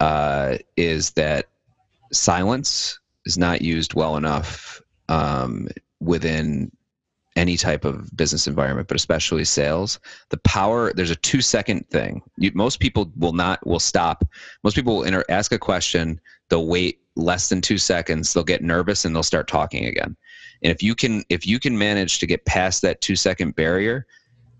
[0.00, 1.46] uh, is that
[2.12, 5.68] silence is not used well enough um,
[6.00, 6.70] within
[7.38, 10.00] any type of business environment, but especially sales.
[10.30, 12.20] The power there's a two second thing.
[12.36, 14.24] You, most people will not will stop.
[14.64, 16.20] Most people will inter- ask a question.
[16.48, 18.32] They'll wait less than two seconds.
[18.32, 20.16] They'll get nervous and they'll start talking again.
[20.62, 24.06] And if you can if you can manage to get past that two second barrier,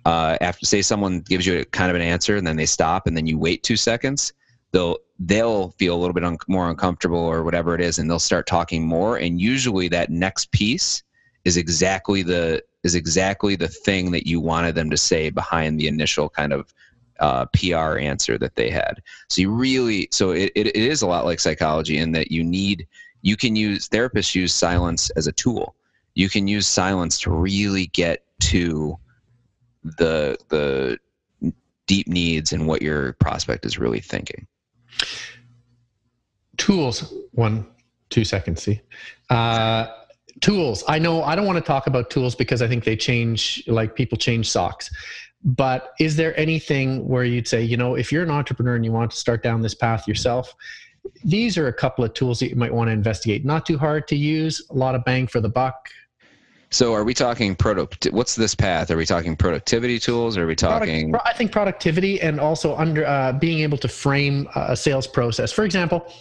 [0.04, 3.08] uh, after say someone gives you a kind of an answer and then they stop
[3.08, 4.32] and then you wait two seconds,
[4.70, 8.20] they'll they'll feel a little bit un- more uncomfortable or whatever it is, and they'll
[8.20, 9.16] start talking more.
[9.16, 11.02] And usually that next piece
[11.44, 15.88] is exactly the is exactly the thing that you wanted them to say behind the
[15.88, 16.72] initial kind of
[17.20, 19.02] uh, PR answer that they had.
[19.28, 22.44] So you really so it, it, it is a lot like psychology in that you
[22.44, 22.86] need
[23.22, 25.74] you can use therapists use silence as a tool.
[26.14, 28.98] You can use silence to really get to
[29.82, 30.98] the the
[31.86, 34.46] deep needs and what your prospect is really thinking.
[36.56, 37.66] tools one
[38.10, 38.80] two seconds see
[39.30, 39.86] uh,
[40.40, 43.62] tools i know i don't want to talk about tools because i think they change
[43.66, 44.90] like people change socks
[45.44, 48.92] but is there anything where you'd say you know if you're an entrepreneur and you
[48.92, 50.54] want to start down this path yourself
[51.24, 54.06] these are a couple of tools that you might want to investigate not too hard
[54.06, 55.88] to use a lot of bang for the buck
[56.70, 58.90] So are we talking product what's this path?
[58.90, 60.36] Are we talking productivity tools?
[60.36, 64.46] Are we talking Product, I think productivity and also under uh, being able to frame
[64.54, 65.50] a sales process.
[65.50, 66.12] For example,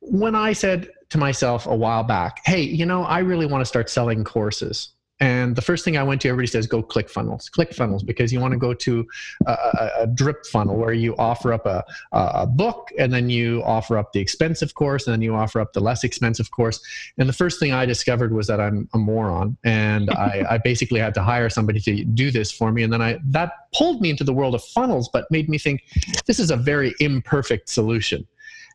[0.00, 3.66] when I said to myself a while back, "Hey, you know, I really want to
[3.66, 7.48] start selling courses," and the first thing I went to, everybody says, "Go click funnels,
[7.48, 9.06] click funnels," because you want to go to
[9.46, 13.62] a, a, a drip funnel where you offer up a, a book and then you
[13.64, 16.80] offer up the expensive course and then you offer up the less expensive course.
[17.16, 21.00] And the first thing I discovered was that I'm a moron, and I, I basically
[21.00, 22.82] had to hire somebody to do this for me.
[22.82, 25.82] And then I that pulled me into the world of funnels, but made me think
[26.26, 28.26] this is a very imperfect solution.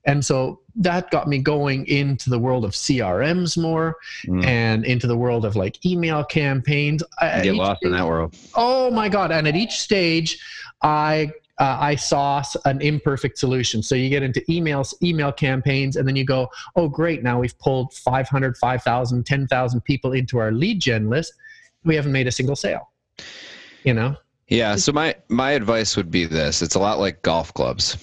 [0.06, 4.46] And so that got me going into the world of CRMs more Mm.
[4.46, 7.04] and into the world of like email campaigns.
[7.20, 8.36] I- You get lost in that world.
[8.56, 9.32] Oh my God.
[9.32, 10.40] And at each stage,
[10.82, 13.84] I uh, I saw an imperfect solution.
[13.84, 17.22] So you get into emails, email campaigns, and then you go, oh, great.
[17.22, 21.34] Now we've pulled 500, 5,000, 10,000 people into our lead gen list.
[21.84, 22.90] We haven't made a single sale.
[23.84, 24.16] You know?
[24.48, 24.76] Yeah.
[24.76, 27.96] So my my advice would be this: it's a lot like golf clubs.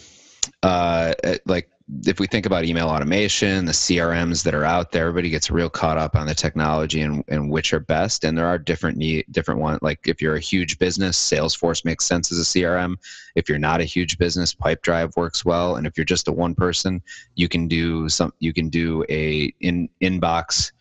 [0.63, 1.15] Uh,
[1.47, 1.69] like
[2.05, 5.71] if we think about email automation, the CRMs that are out there, everybody gets real
[5.71, 8.25] caught up on the technology and, and which are best.
[8.25, 9.79] And there are different need, different one.
[9.81, 12.97] Like if you're a huge business, Salesforce makes sense as a CRM.
[13.37, 15.77] If you're not a huge business, PipeDrive works well.
[15.77, 17.01] And if you're just a one person,
[17.37, 18.35] you can do some.
[18.39, 20.73] You can do a in inbox.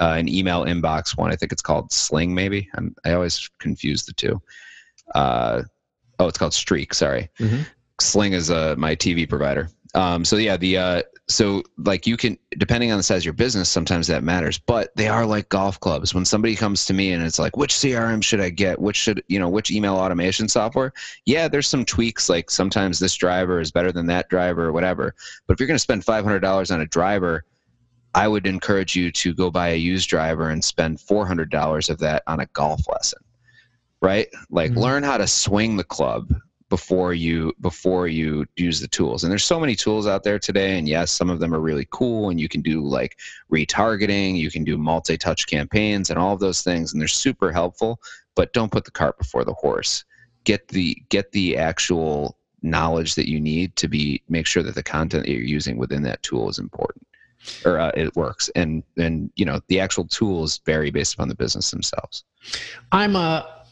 [0.00, 1.32] Uh, an email inbox one.
[1.32, 2.32] I think it's called Sling.
[2.34, 4.40] Maybe I'm, I always confuse the two.
[5.14, 5.62] Uh,
[6.18, 6.94] oh, it's called Streak.
[6.94, 7.66] Sorry, Mhm.
[8.00, 9.70] Sling is uh, my TV provider.
[9.94, 13.32] Um, so yeah, the uh, so like you can depending on the size of your
[13.34, 14.58] business, sometimes that matters.
[14.58, 16.14] But they are like golf clubs.
[16.14, 18.78] When somebody comes to me and it's like, which CRM should I get?
[18.80, 19.48] Which should you know?
[19.48, 20.92] Which email automation software?
[21.24, 22.28] Yeah, there's some tweaks.
[22.28, 25.14] Like sometimes this driver is better than that driver or whatever.
[25.46, 27.44] But if you're going to spend five hundred dollars on a driver,
[28.14, 31.88] I would encourage you to go buy a used driver and spend four hundred dollars
[31.88, 33.20] of that on a golf lesson.
[34.02, 34.28] Right?
[34.50, 34.76] Like Mhm.
[34.76, 36.32] learn how to swing the club
[36.68, 39.24] before you before you use the tools.
[39.24, 40.78] And there's so many tools out there today.
[40.78, 43.18] And yes, some of them are really cool and you can do like
[43.50, 48.00] retargeting, you can do multi-touch campaigns and all of those things, and they're super helpful,
[48.34, 50.04] but don't put the cart before the horse.
[50.44, 54.82] Get the get the actual knowledge that you need to be make sure that the
[54.82, 57.06] content that you're using within that tool is important
[57.64, 61.36] or uh, it works and and you know the actual tools vary based upon the
[61.36, 62.24] business themselves
[62.90, 63.64] I'm a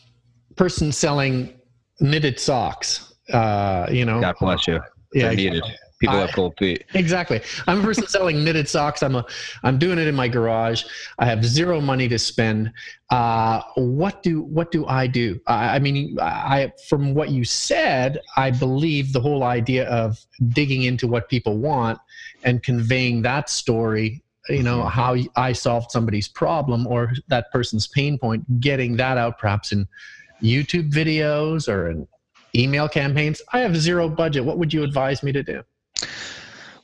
[0.54, 1.52] person selling
[2.00, 3.14] knitted socks.
[3.32, 4.80] Uh, you know, god bless you
[5.16, 5.64] yeah, needed
[5.98, 7.40] people I- have cold feet exactly.
[7.66, 9.02] I'm a person selling knitted socks.
[9.02, 9.24] I'm a,
[9.62, 10.85] I'm doing it in my garage.
[11.18, 12.72] I have zero money to spend.
[13.11, 15.40] Uh, what do, what do I do?
[15.46, 20.18] I, I mean, I, from what you said, I believe the whole idea of
[20.50, 21.98] digging into what people want
[22.44, 28.16] and conveying that story you know how i solved somebody's problem or that person's pain
[28.16, 29.88] point getting that out perhaps in
[30.42, 32.09] youtube videos or in
[32.55, 33.42] email campaigns?
[33.53, 34.44] I have zero budget.
[34.44, 35.62] What would you advise me to do?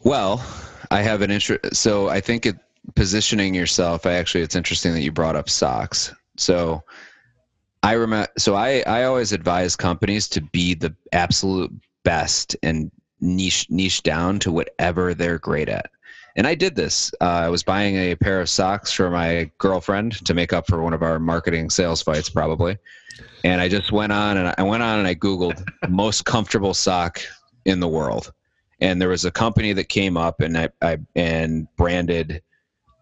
[0.05, 0.45] Well
[0.91, 2.57] i have an interest so i think it
[2.95, 6.15] positioning yourself i actually it's interesting that you brought up socks.
[6.37, 6.83] So
[7.83, 11.73] i remember so i i always advise companies to be the absolute
[12.05, 15.91] best and niche niche down to whatever they're great at.
[16.35, 17.13] And I did this.
[17.21, 20.83] Uh, I was buying a pair of socks for my girlfriend to make up for
[20.83, 22.79] one of our marketing sales fights, probably.
[23.45, 27.21] And I just went on and I went on and I Googled most comfortable sock
[27.65, 28.33] in the world.
[28.81, 32.43] And there was a company that came up and I, I and branded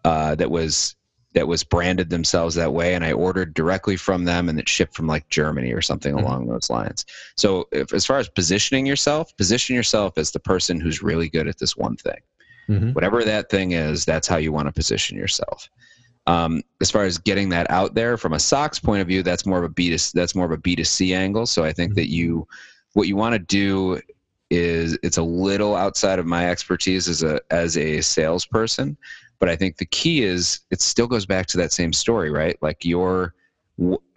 [0.03, 0.95] uh, that was
[1.33, 4.93] that was branded themselves that way and i ordered directly from them and it shipped
[4.93, 6.25] from like germany or something mm-hmm.
[6.25, 7.05] along those lines
[7.37, 11.47] so if, as far as positioning yourself position yourself as the person who's really good
[11.47, 12.19] at this one thing
[12.71, 12.93] Mm-hmm.
[12.93, 15.69] Whatever that thing is, that's how you want to position yourself.
[16.27, 19.45] Um, as far as getting that out there from a socks point of view, that's
[19.45, 21.45] more of a B to that's more of a B to C angle.
[21.45, 21.95] So I think mm-hmm.
[21.95, 22.47] that you
[22.93, 23.99] what you want to do
[24.49, 28.97] is it's a little outside of my expertise as a as a salesperson,
[29.39, 32.57] but I think the key is it still goes back to that same story, right?
[32.61, 33.33] Like your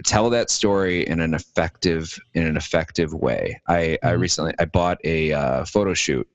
[0.05, 3.61] tell that story in an effective in an effective way.
[3.67, 4.07] I, mm-hmm.
[4.07, 6.29] I recently I bought a uh, photo shoot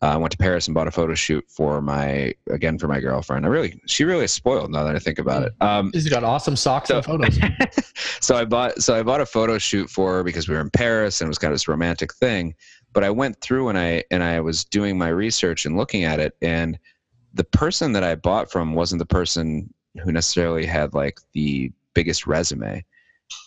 [0.00, 3.00] uh, I went to Paris and bought a photo shoot for my again for my
[3.00, 3.44] girlfriend.
[3.44, 5.54] I really she really is spoiled now that I think about it.
[5.60, 7.38] Um, She's got awesome socks so, and photos.
[8.20, 10.70] so I bought so I bought a photo shoot for her because we were in
[10.70, 12.54] Paris and it was kind of this romantic thing.
[12.92, 16.20] But I went through and I and I was doing my research and looking at
[16.20, 16.78] it and
[17.34, 22.26] the person that I bought from wasn't the person who necessarily had like the biggest
[22.26, 22.84] resume.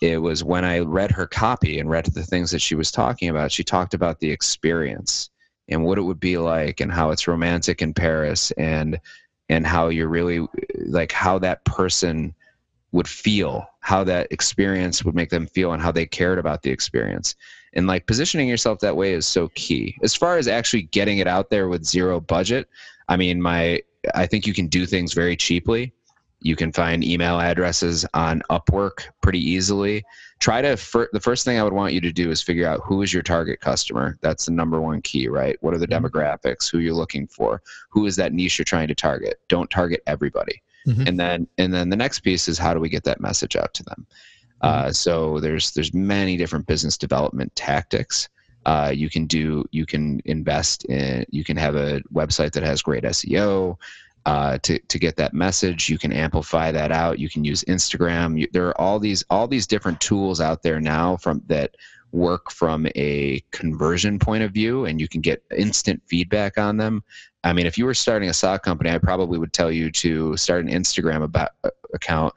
[0.02, 3.30] It was when I read her copy and read the things that she was talking
[3.30, 3.52] about.
[3.52, 5.31] She talked about the experience
[5.72, 9.00] and what it would be like and how it's romantic in Paris and
[9.50, 10.46] and how you're really
[10.78, 12.34] like how that person
[12.94, 16.70] would feel, how that experience would make them feel and how they cared about the
[16.70, 17.36] experience.
[17.74, 19.96] And like positioning yourself that way is so key.
[20.04, 22.68] As far as actually getting it out there with zero budget,
[23.08, 23.82] I mean my
[24.16, 25.94] I think you can do things very cheaply.
[26.42, 30.04] You can find email addresses on Upwork pretty easily.
[30.40, 32.82] Try to, fir- the first thing I would want you to do is figure out
[32.84, 34.18] who is your target customer.
[34.22, 35.56] That's the number one key, right?
[35.62, 36.06] What are the mm-hmm.
[36.06, 36.70] demographics?
[36.72, 37.62] Who you're looking for?
[37.90, 39.40] Who is that niche you're trying to target?
[39.50, 40.62] Don't target everybody.
[40.88, 41.08] Mm-hmm.
[41.08, 43.74] And then, and then the next piece is how do we get that message out
[43.76, 44.08] to them?
[44.64, 44.88] Mm-hmm.
[44.88, 48.30] Uh, so there's there's many different business development tactics.
[48.66, 52.82] Uh, you can do you can invest in you can have a website that has
[52.82, 53.76] great SEO
[54.26, 55.90] uh, to to get that message.
[55.90, 57.20] You can amplify that out.
[57.20, 58.40] You can use Instagram.
[58.40, 61.76] You, there are all these all these different tools out there now from that
[62.12, 67.04] work from a conversion point of view, and you can get instant feedback on them.
[67.44, 70.38] I mean, if you were starting a sock company, I probably would tell you to
[70.38, 72.34] start an Instagram about, uh, account,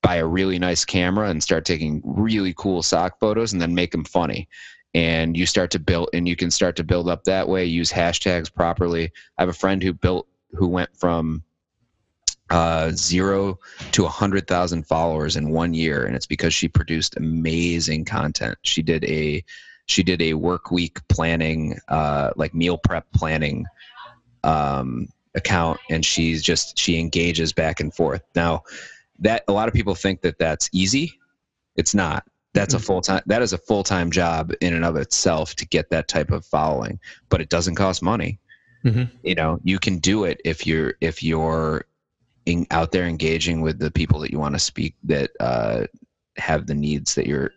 [0.00, 3.90] buy a really nice camera, and start taking really cool sock photos, and then make
[3.90, 4.48] them funny
[4.94, 7.92] and you start to build and you can start to build up that way use
[7.92, 11.42] hashtags properly i have a friend who built who went from
[12.50, 13.58] uh, zero
[13.92, 18.56] to a hundred thousand followers in one year, and it's because she produced amazing content.
[18.62, 19.44] She did a
[19.86, 23.66] she did a work week planning, uh, like meal prep planning
[24.44, 28.22] um, account, and she's just she engages back and forth.
[28.34, 28.62] Now,
[29.20, 31.12] that a lot of people think that that's easy.
[31.76, 32.24] It's not.
[32.52, 32.86] That's a mm-hmm.
[32.86, 33.22] full time.
[33.26, 36.44] That is a full time job in and of itself to get that type of
[36.44, 38.38] following, but it doesn't cost money.
[38.86, 39.16] Mm-hmm.
[39.24, 41.84] You know, you can do it if you're if you're
[42.46, 45.86] in, out there engaging with the people that you want to speak that uh,
[46.36, 47.50] have the needs that you're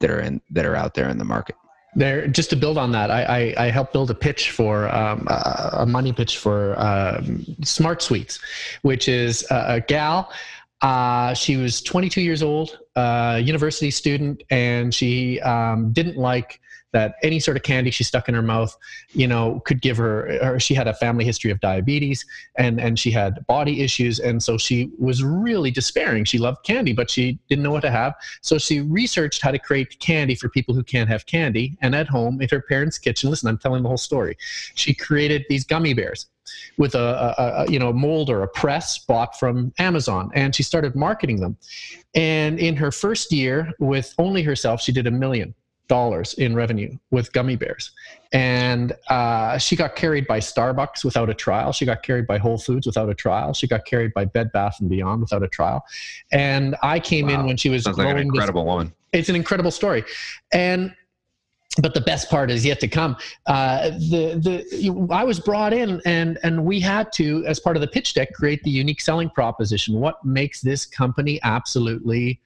[0.00, 1.56] that are in that are out there in the market.
[1.96, 5.28] There, just to build on that, I, I, I helped build a pitch for um,
[5.30, 8.40] a, money pitch for um, SmartSweets,
[8.82, 10.32] which is a, a gal.
[10.82, 16.60] Uh, she was 22 years old, uh, university student, and she um, didn't like
[16.94, 18.74] that any sort of candy she stuck in her mouth,
[19.12, 22.24] you know, could give her, or she had a family history of diabetes
[22.56, 24.20] and, and she had body issues.
[24.20, 26.24] And so she was really despairing.
[26.24, 28.14] She loved candy, but she didn't know what to have.
[28.42, 31.76] So she researched how to create candy for people who can't have candy.
[31.82, 34.36] And at home in her parents' kitchen, listen, I'm telling the whole story.
[34.74, 36.28] She created these gummy bears
[36.76, 40.62] with a, a, a, you know mold or a press bought from Amazon, and she
[40.62, 41.56] started marketing them.
[42.14, 45.54] And in her first year, with only herself, she did a million
[45.88, 47.92] dollars in revenue with gummy bears
[48.32, 52.58] and uh, she got carried by starbucks without a trial she got carried by whole
[52.58, 55.84] foods without a trial she got carried by bed bath and beyond without a trial
[56.32, 57.40] and i came wow.
[57.40, 60.04] in when she was Sounds like an incredible this, woman it's an incredible story
[60.52, 60.94] and
[61.80, 63.16] but the best part is yet to come.
[63.46, 64.38] Uh, the
[64.70, 68.14] the I was brought in and and we had to, as part of the pitch
[68.14, 69.98] deck, create the unique selling proposition.
[69.98, 72.40] What makes this company absolutely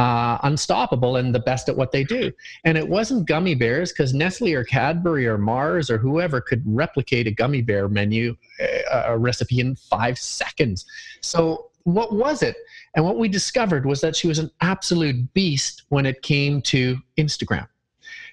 [0.00, 2.32] uh, unstoppable and the best at what they do?
[2.64, 7.26] And it wasn't gummy bears because Nestle or Cadbury or Mars or whoever could replicate
[7.26, 8.36] a gummy bear menu
[8.90, 10.86] uh, a recipe in five seconds.
[11.20, 12.56] So what was it?
[12.94, 16.98] And what we discovered was that she was an absolute beast when it came to
[17.18, 17.66] Instagram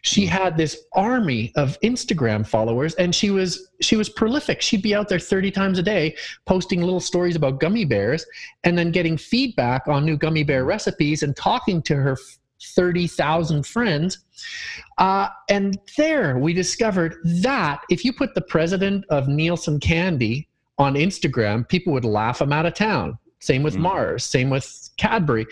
[0.07, 4.61] she had this army of instagram followers and she was she was prolific.
[4.61, 8.25] She'd be out there 30 times a day posting little stories about gummy bears
[8.63, 12.17] and then getting feedback on new gummy bear recipes and talking to her
[12.61, 14.19] 30,000 friends.
[14.97, 20.47] Uh, and there we discovered that if you put the president of nielsen candy
[20.79, 23.17] on instagram people would laugh him out of town.
[23.39, 23.81] Same with mm.
[23.81, 25.45] mars same with cadbury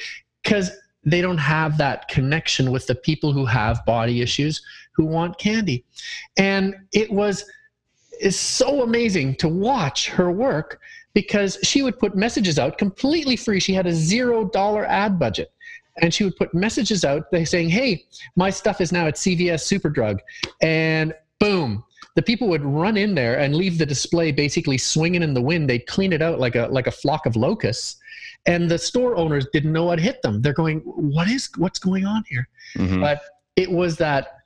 [0.43, 0.71] because
[1.05, 4.61] they don't have that connection with the people who have body issues
[4.93, 5.85] who want candy.
[6.37, 7.45] And it was
[8.19, 10.79] is so amazing to watch her work
[11.13, 13.59] because she would put messages out completely free.
[13.59, 15.51] She had a zero dollar ad budget.
[16.01, 20.19] And she would put messages out saying, Hey, my stuff is now at CVS Superdrug.
[20.61, 21.85] And boom,
[22.15, 25.69] the people would run in there and leave the display basically swinging in the wind.
[25.69, 27.97] They'd clean it out like a like a flock of locusts
[28.47, 32.05] and the store owners didn't know what hit them they're going what is what's going
[32.05, 33.01] on here mm-hmm.
[33.01, 33.21] but
[33.55, 34.39] it was that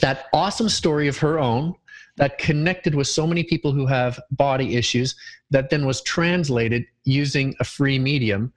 [0.00, 1.74] that awesome story of her own
[2.16, 5.16] that connected with so many people who have body issues
[5.50, 8.52] that then was translated using a free medium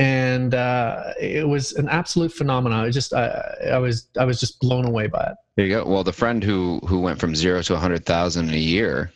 [0.00, 2.86] and uh, it was an absolute phenomenon.
[2.86, 5.34] I just, I, I, was, I was just blown away by it.
[5.56, 5.84] There you go.
[5.84, 9.12] Well, the friend who who went from zero to a hundred thousand in a year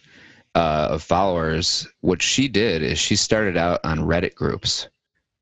[0.55, 4.89] uh, of followers, what she did is she started out on Reddit groups,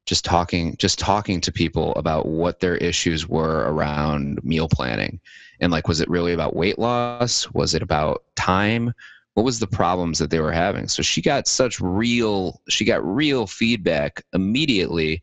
[0.06, 5.20] just talking just talking to people about what their issues were around meal planning.
[5.60, 7.50] And like was it really about weight loss?
[7.52, 8.92] Was it about time?
[9.34, 10.88] What was the problems that they were having?
[10.88, 15.22] So she got such real she got real feedback immediately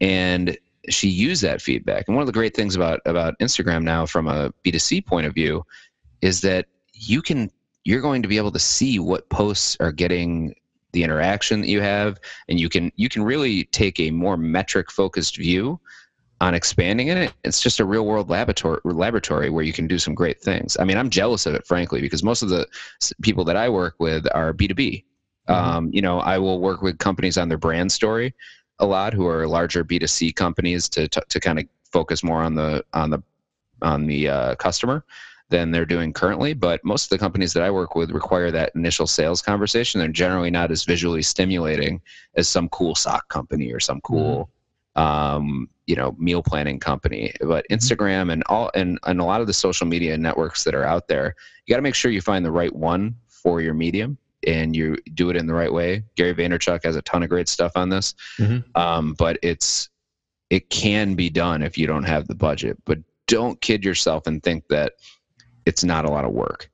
[0.00, 0.56] and
[0.90, 2.04] she used that feedback.
[2.06, 5.34] And one of the great things about about instagram now from a b2c point of
[5.34, 5.64] view
[6.20, 7.50] is that you can
[7.84, 10.54] you're going to be able to see what posts are getting
[10.92, 12.18] the interaction that you have
[12.48, 15.78] and you can you can really take a more metric focused view
[16.40, 17.32] on expanding in it.
[17.44, 20.76] It's just a real world laboratory laboratory where you can do some great things.
[20.78, 22.66] I mean i'm jealous of it frankly because most of the
[23.22, 25.52] people that i work with are b2b mm-hmm.
[25.52, 28.34] um, you know i will work with companies on their brand story
[28.78, 32.54] a lot who are larger b2c companies to to, to kind of focus more on
[32.54, 33.22] the on the
[33.82, 35.04] on the uh, customer
[35.50, 36.52] than they're doing currently.
[36.52, 39.98] But most of the companies that I work with require that initial sales conversation.
[39.98, 42.00] They're generally not as visually stimulating
[42.34, 44.50] as some cool sock company or some cool,
[44.96, 45.02] mm-hmm.
[45.02, 47.32] um, you know, meal planning company.
[47.40, 47.74] But mm-hmm.
[47.74, 51.08] Instagram and all and, and a lot of the social media networks that are out
[51.08, 51.34] there,
[51.66, 54.96] you got to make sure you find the right one for your medium and you
[55.14, 56.04] do it in the right way.
[56.16, 58.60] Gary Vaynerchuk has a ton of great stuff on this, mm-hmm.
[58.80, 59.88] um, but it's
[60.50, 62.78] it can be done if you don't have the budget.
[62.84, 64.94] But don't kid yourself and think that
[65.68, 66.70] it's not a lot of work.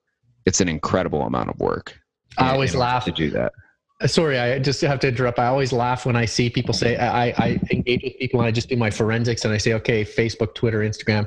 [0.47, 2.01] It's an incredible amount of work.
[2.39, 3.53] I always laugh to do that.
[4.01, 5.39] Uh, sorry, I just have to interrupt.
[5.39, 8.53] I always laugh when I see people say I, I engage with people and I
[8.53, 11.27] just do my forensics and I say, okay, Facebook, Twitter, Instagram,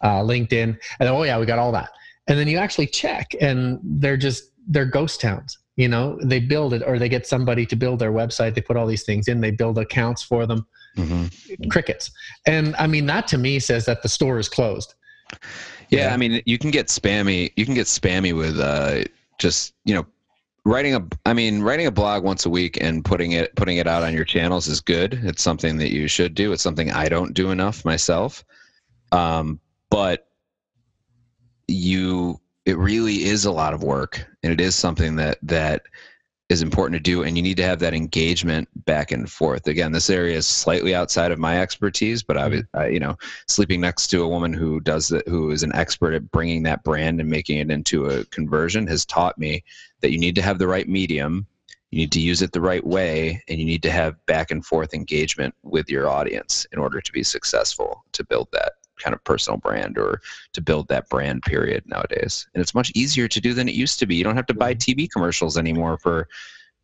[0.00, 1.90] uh, LinkedIn, and then, oh yeah, we got all that.
[2.28, 5.58] And then you actually check, and they're just they're ghost towns.
[5.76, 8.54] You know, they build it or they get somebody to build their website.
[8.54, 9.40] They put all these things in.
[9.40, 10.66] They build accounts for them.
[10.96, 11.70] Mm-hmm.
[11.70, 12.10] Crickets.
[12.46, 14.94] And I mean, that to me says that the store is closed.
[15.90, 17.52] Yeah, yeah, I mean, you can get spammy.
[17.56, 19.04] You can get spammy with uh,
[19.38, 20.06] just you know
[20.64, 21.06] writing a.
[21.24, 24.12] I mean, writing a blog once a week and putting it putting it out on
[24.12, 25.20] your channels is good.
[25.24, 26.52] It's something that you should do.
[26.52, 28.44] It's something I don't do enough myself.
[29.12, 29.60] Um,
[29.90, 30.28] but
[31.66, 35.82] you, it really is a lot of work, and it is something that that
[36.48, 39.92] is important to do and you need to have that engagement back and forth again
[39.92, 42.78] this area is slightly outside of my expertise but I, mm-hmm.
[42.78, 46.14] I you know sleeping next to a woman who does that who is an expert
[46.14, 49.62] at bringing that brand and making it into a conversion has taught me
[50.00, 51.46] that you need to have the right medium
[51.90, 54.64] you need to use it the right way and you need to have back and
[54.64, 59.22] forth engagement with your audience in order to be successful to build that kind of
[59.24, 60.20] personal brand or
[60.52, 62.46] to build that brand period nowadays.
[62.54, 64.16] And it's much easier to do than it used to be.
[64.16, 65.02] You don't have to buy mm-hmm.
[65.02, 66.28] TV commercials anymore for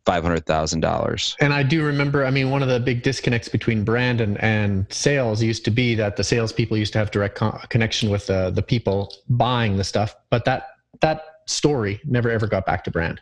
[0.05, 1.37] five hundred thousand dollars.
[1.41, 2.25] And I do remember.
[2.25, 5.95] I mean, one of the big disconnects between brand and, and sales used to be
[5.95, 9.85] that the salespeople used to have direct con- connection with the the people buying the
[9.85, 10.69] stuff, but that
[11.01, 13.21] that story never ever got back to brand.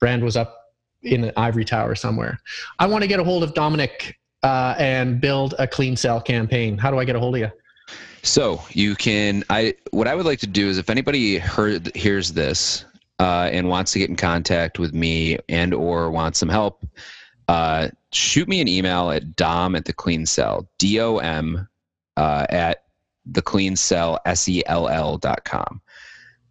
[0.00, 2.38] Brand was up in an ivory tower somewhere.
[2.78, 6.76] I want to get a hold of Dominic uh, and build a clean sell campaign.
[6.78, 7.50] How do I get a hold of you?
[8.22, 12.32] So you can I what I would like to do is if anybody heard hears
[12.32, 12.84] this
[13.18, 16.84] uh, and wants to get in contact with me and or wants some help,
[17.48, 21.68] uh, shoot me an email at dom at the clean sell d o m
[22.16, 22.84] uh, at
[23.24, 25.80] the clean sell s e l l dot com.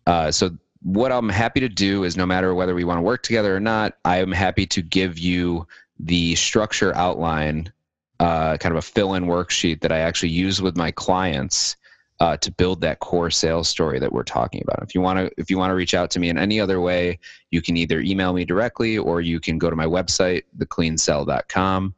[0.07, 3.23] Uh, so what I'm happy to do is no matter whether we want to work
[3.23, 5.67] together or not, I am happy to give you
[5.99, 7.71] the structure outline,
[8.19, 11.75] uh, kind of a fill-in worksheet that I actually use with my clients
[12.19, 14.81] uh, to build that core sales story that we're talking about.
[14.81, 16.79] If you want to, if you want to reach out to me in any other
[16.79, 17.19] way,
[17.51, 21.93] you can either email me directly or you can go to my website, thecleansell.com.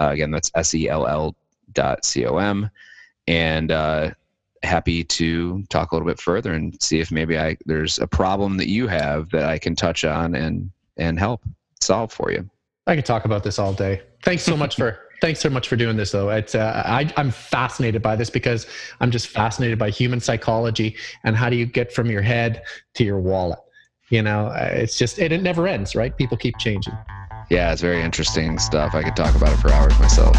[0.00, 1.34] Uh, again, that's s-e-l-l
[1.72, 2.70] dot c-o-m,
[3.26, 4.10] and uh,
[4.62, 8.56] happy to talk a little bit further and see if maybe I there's a problem
[8.56, 11.42] that you have that I can touch on and and help
[11.80, 12.48] solve for you.
[12.86, 14.02] I could talk about this all day.
[14.22, 16.30] Thanks so much for thanks so much for doing this though.
[16.30, 18.66] It's uh, I I'm fascinated by this because
[19.00, 22.62] I'm just fascinated by human psychology and how do you get from your head
[22.94, 23.58] to your wallet.
[24.10, 26.16] You know, it's just it, it never ends, right?
[26.16, 26.96] People keep changing.
[27.50, 28.94] Yeah, it's very interesting stuff.
[28.94, 30.36] I could talk about it for hours myself.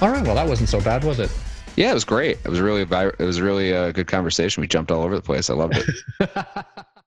[0.00, 1.30] All right, well that wasn't so bad, was it?
[1.76, 2.38] Yeah, it was great.
[2.44, 4.60] It was really it was really a good conversation.
[4.60, 5.50] We jumped all over the place.
[5.50, 6.30] I loved it.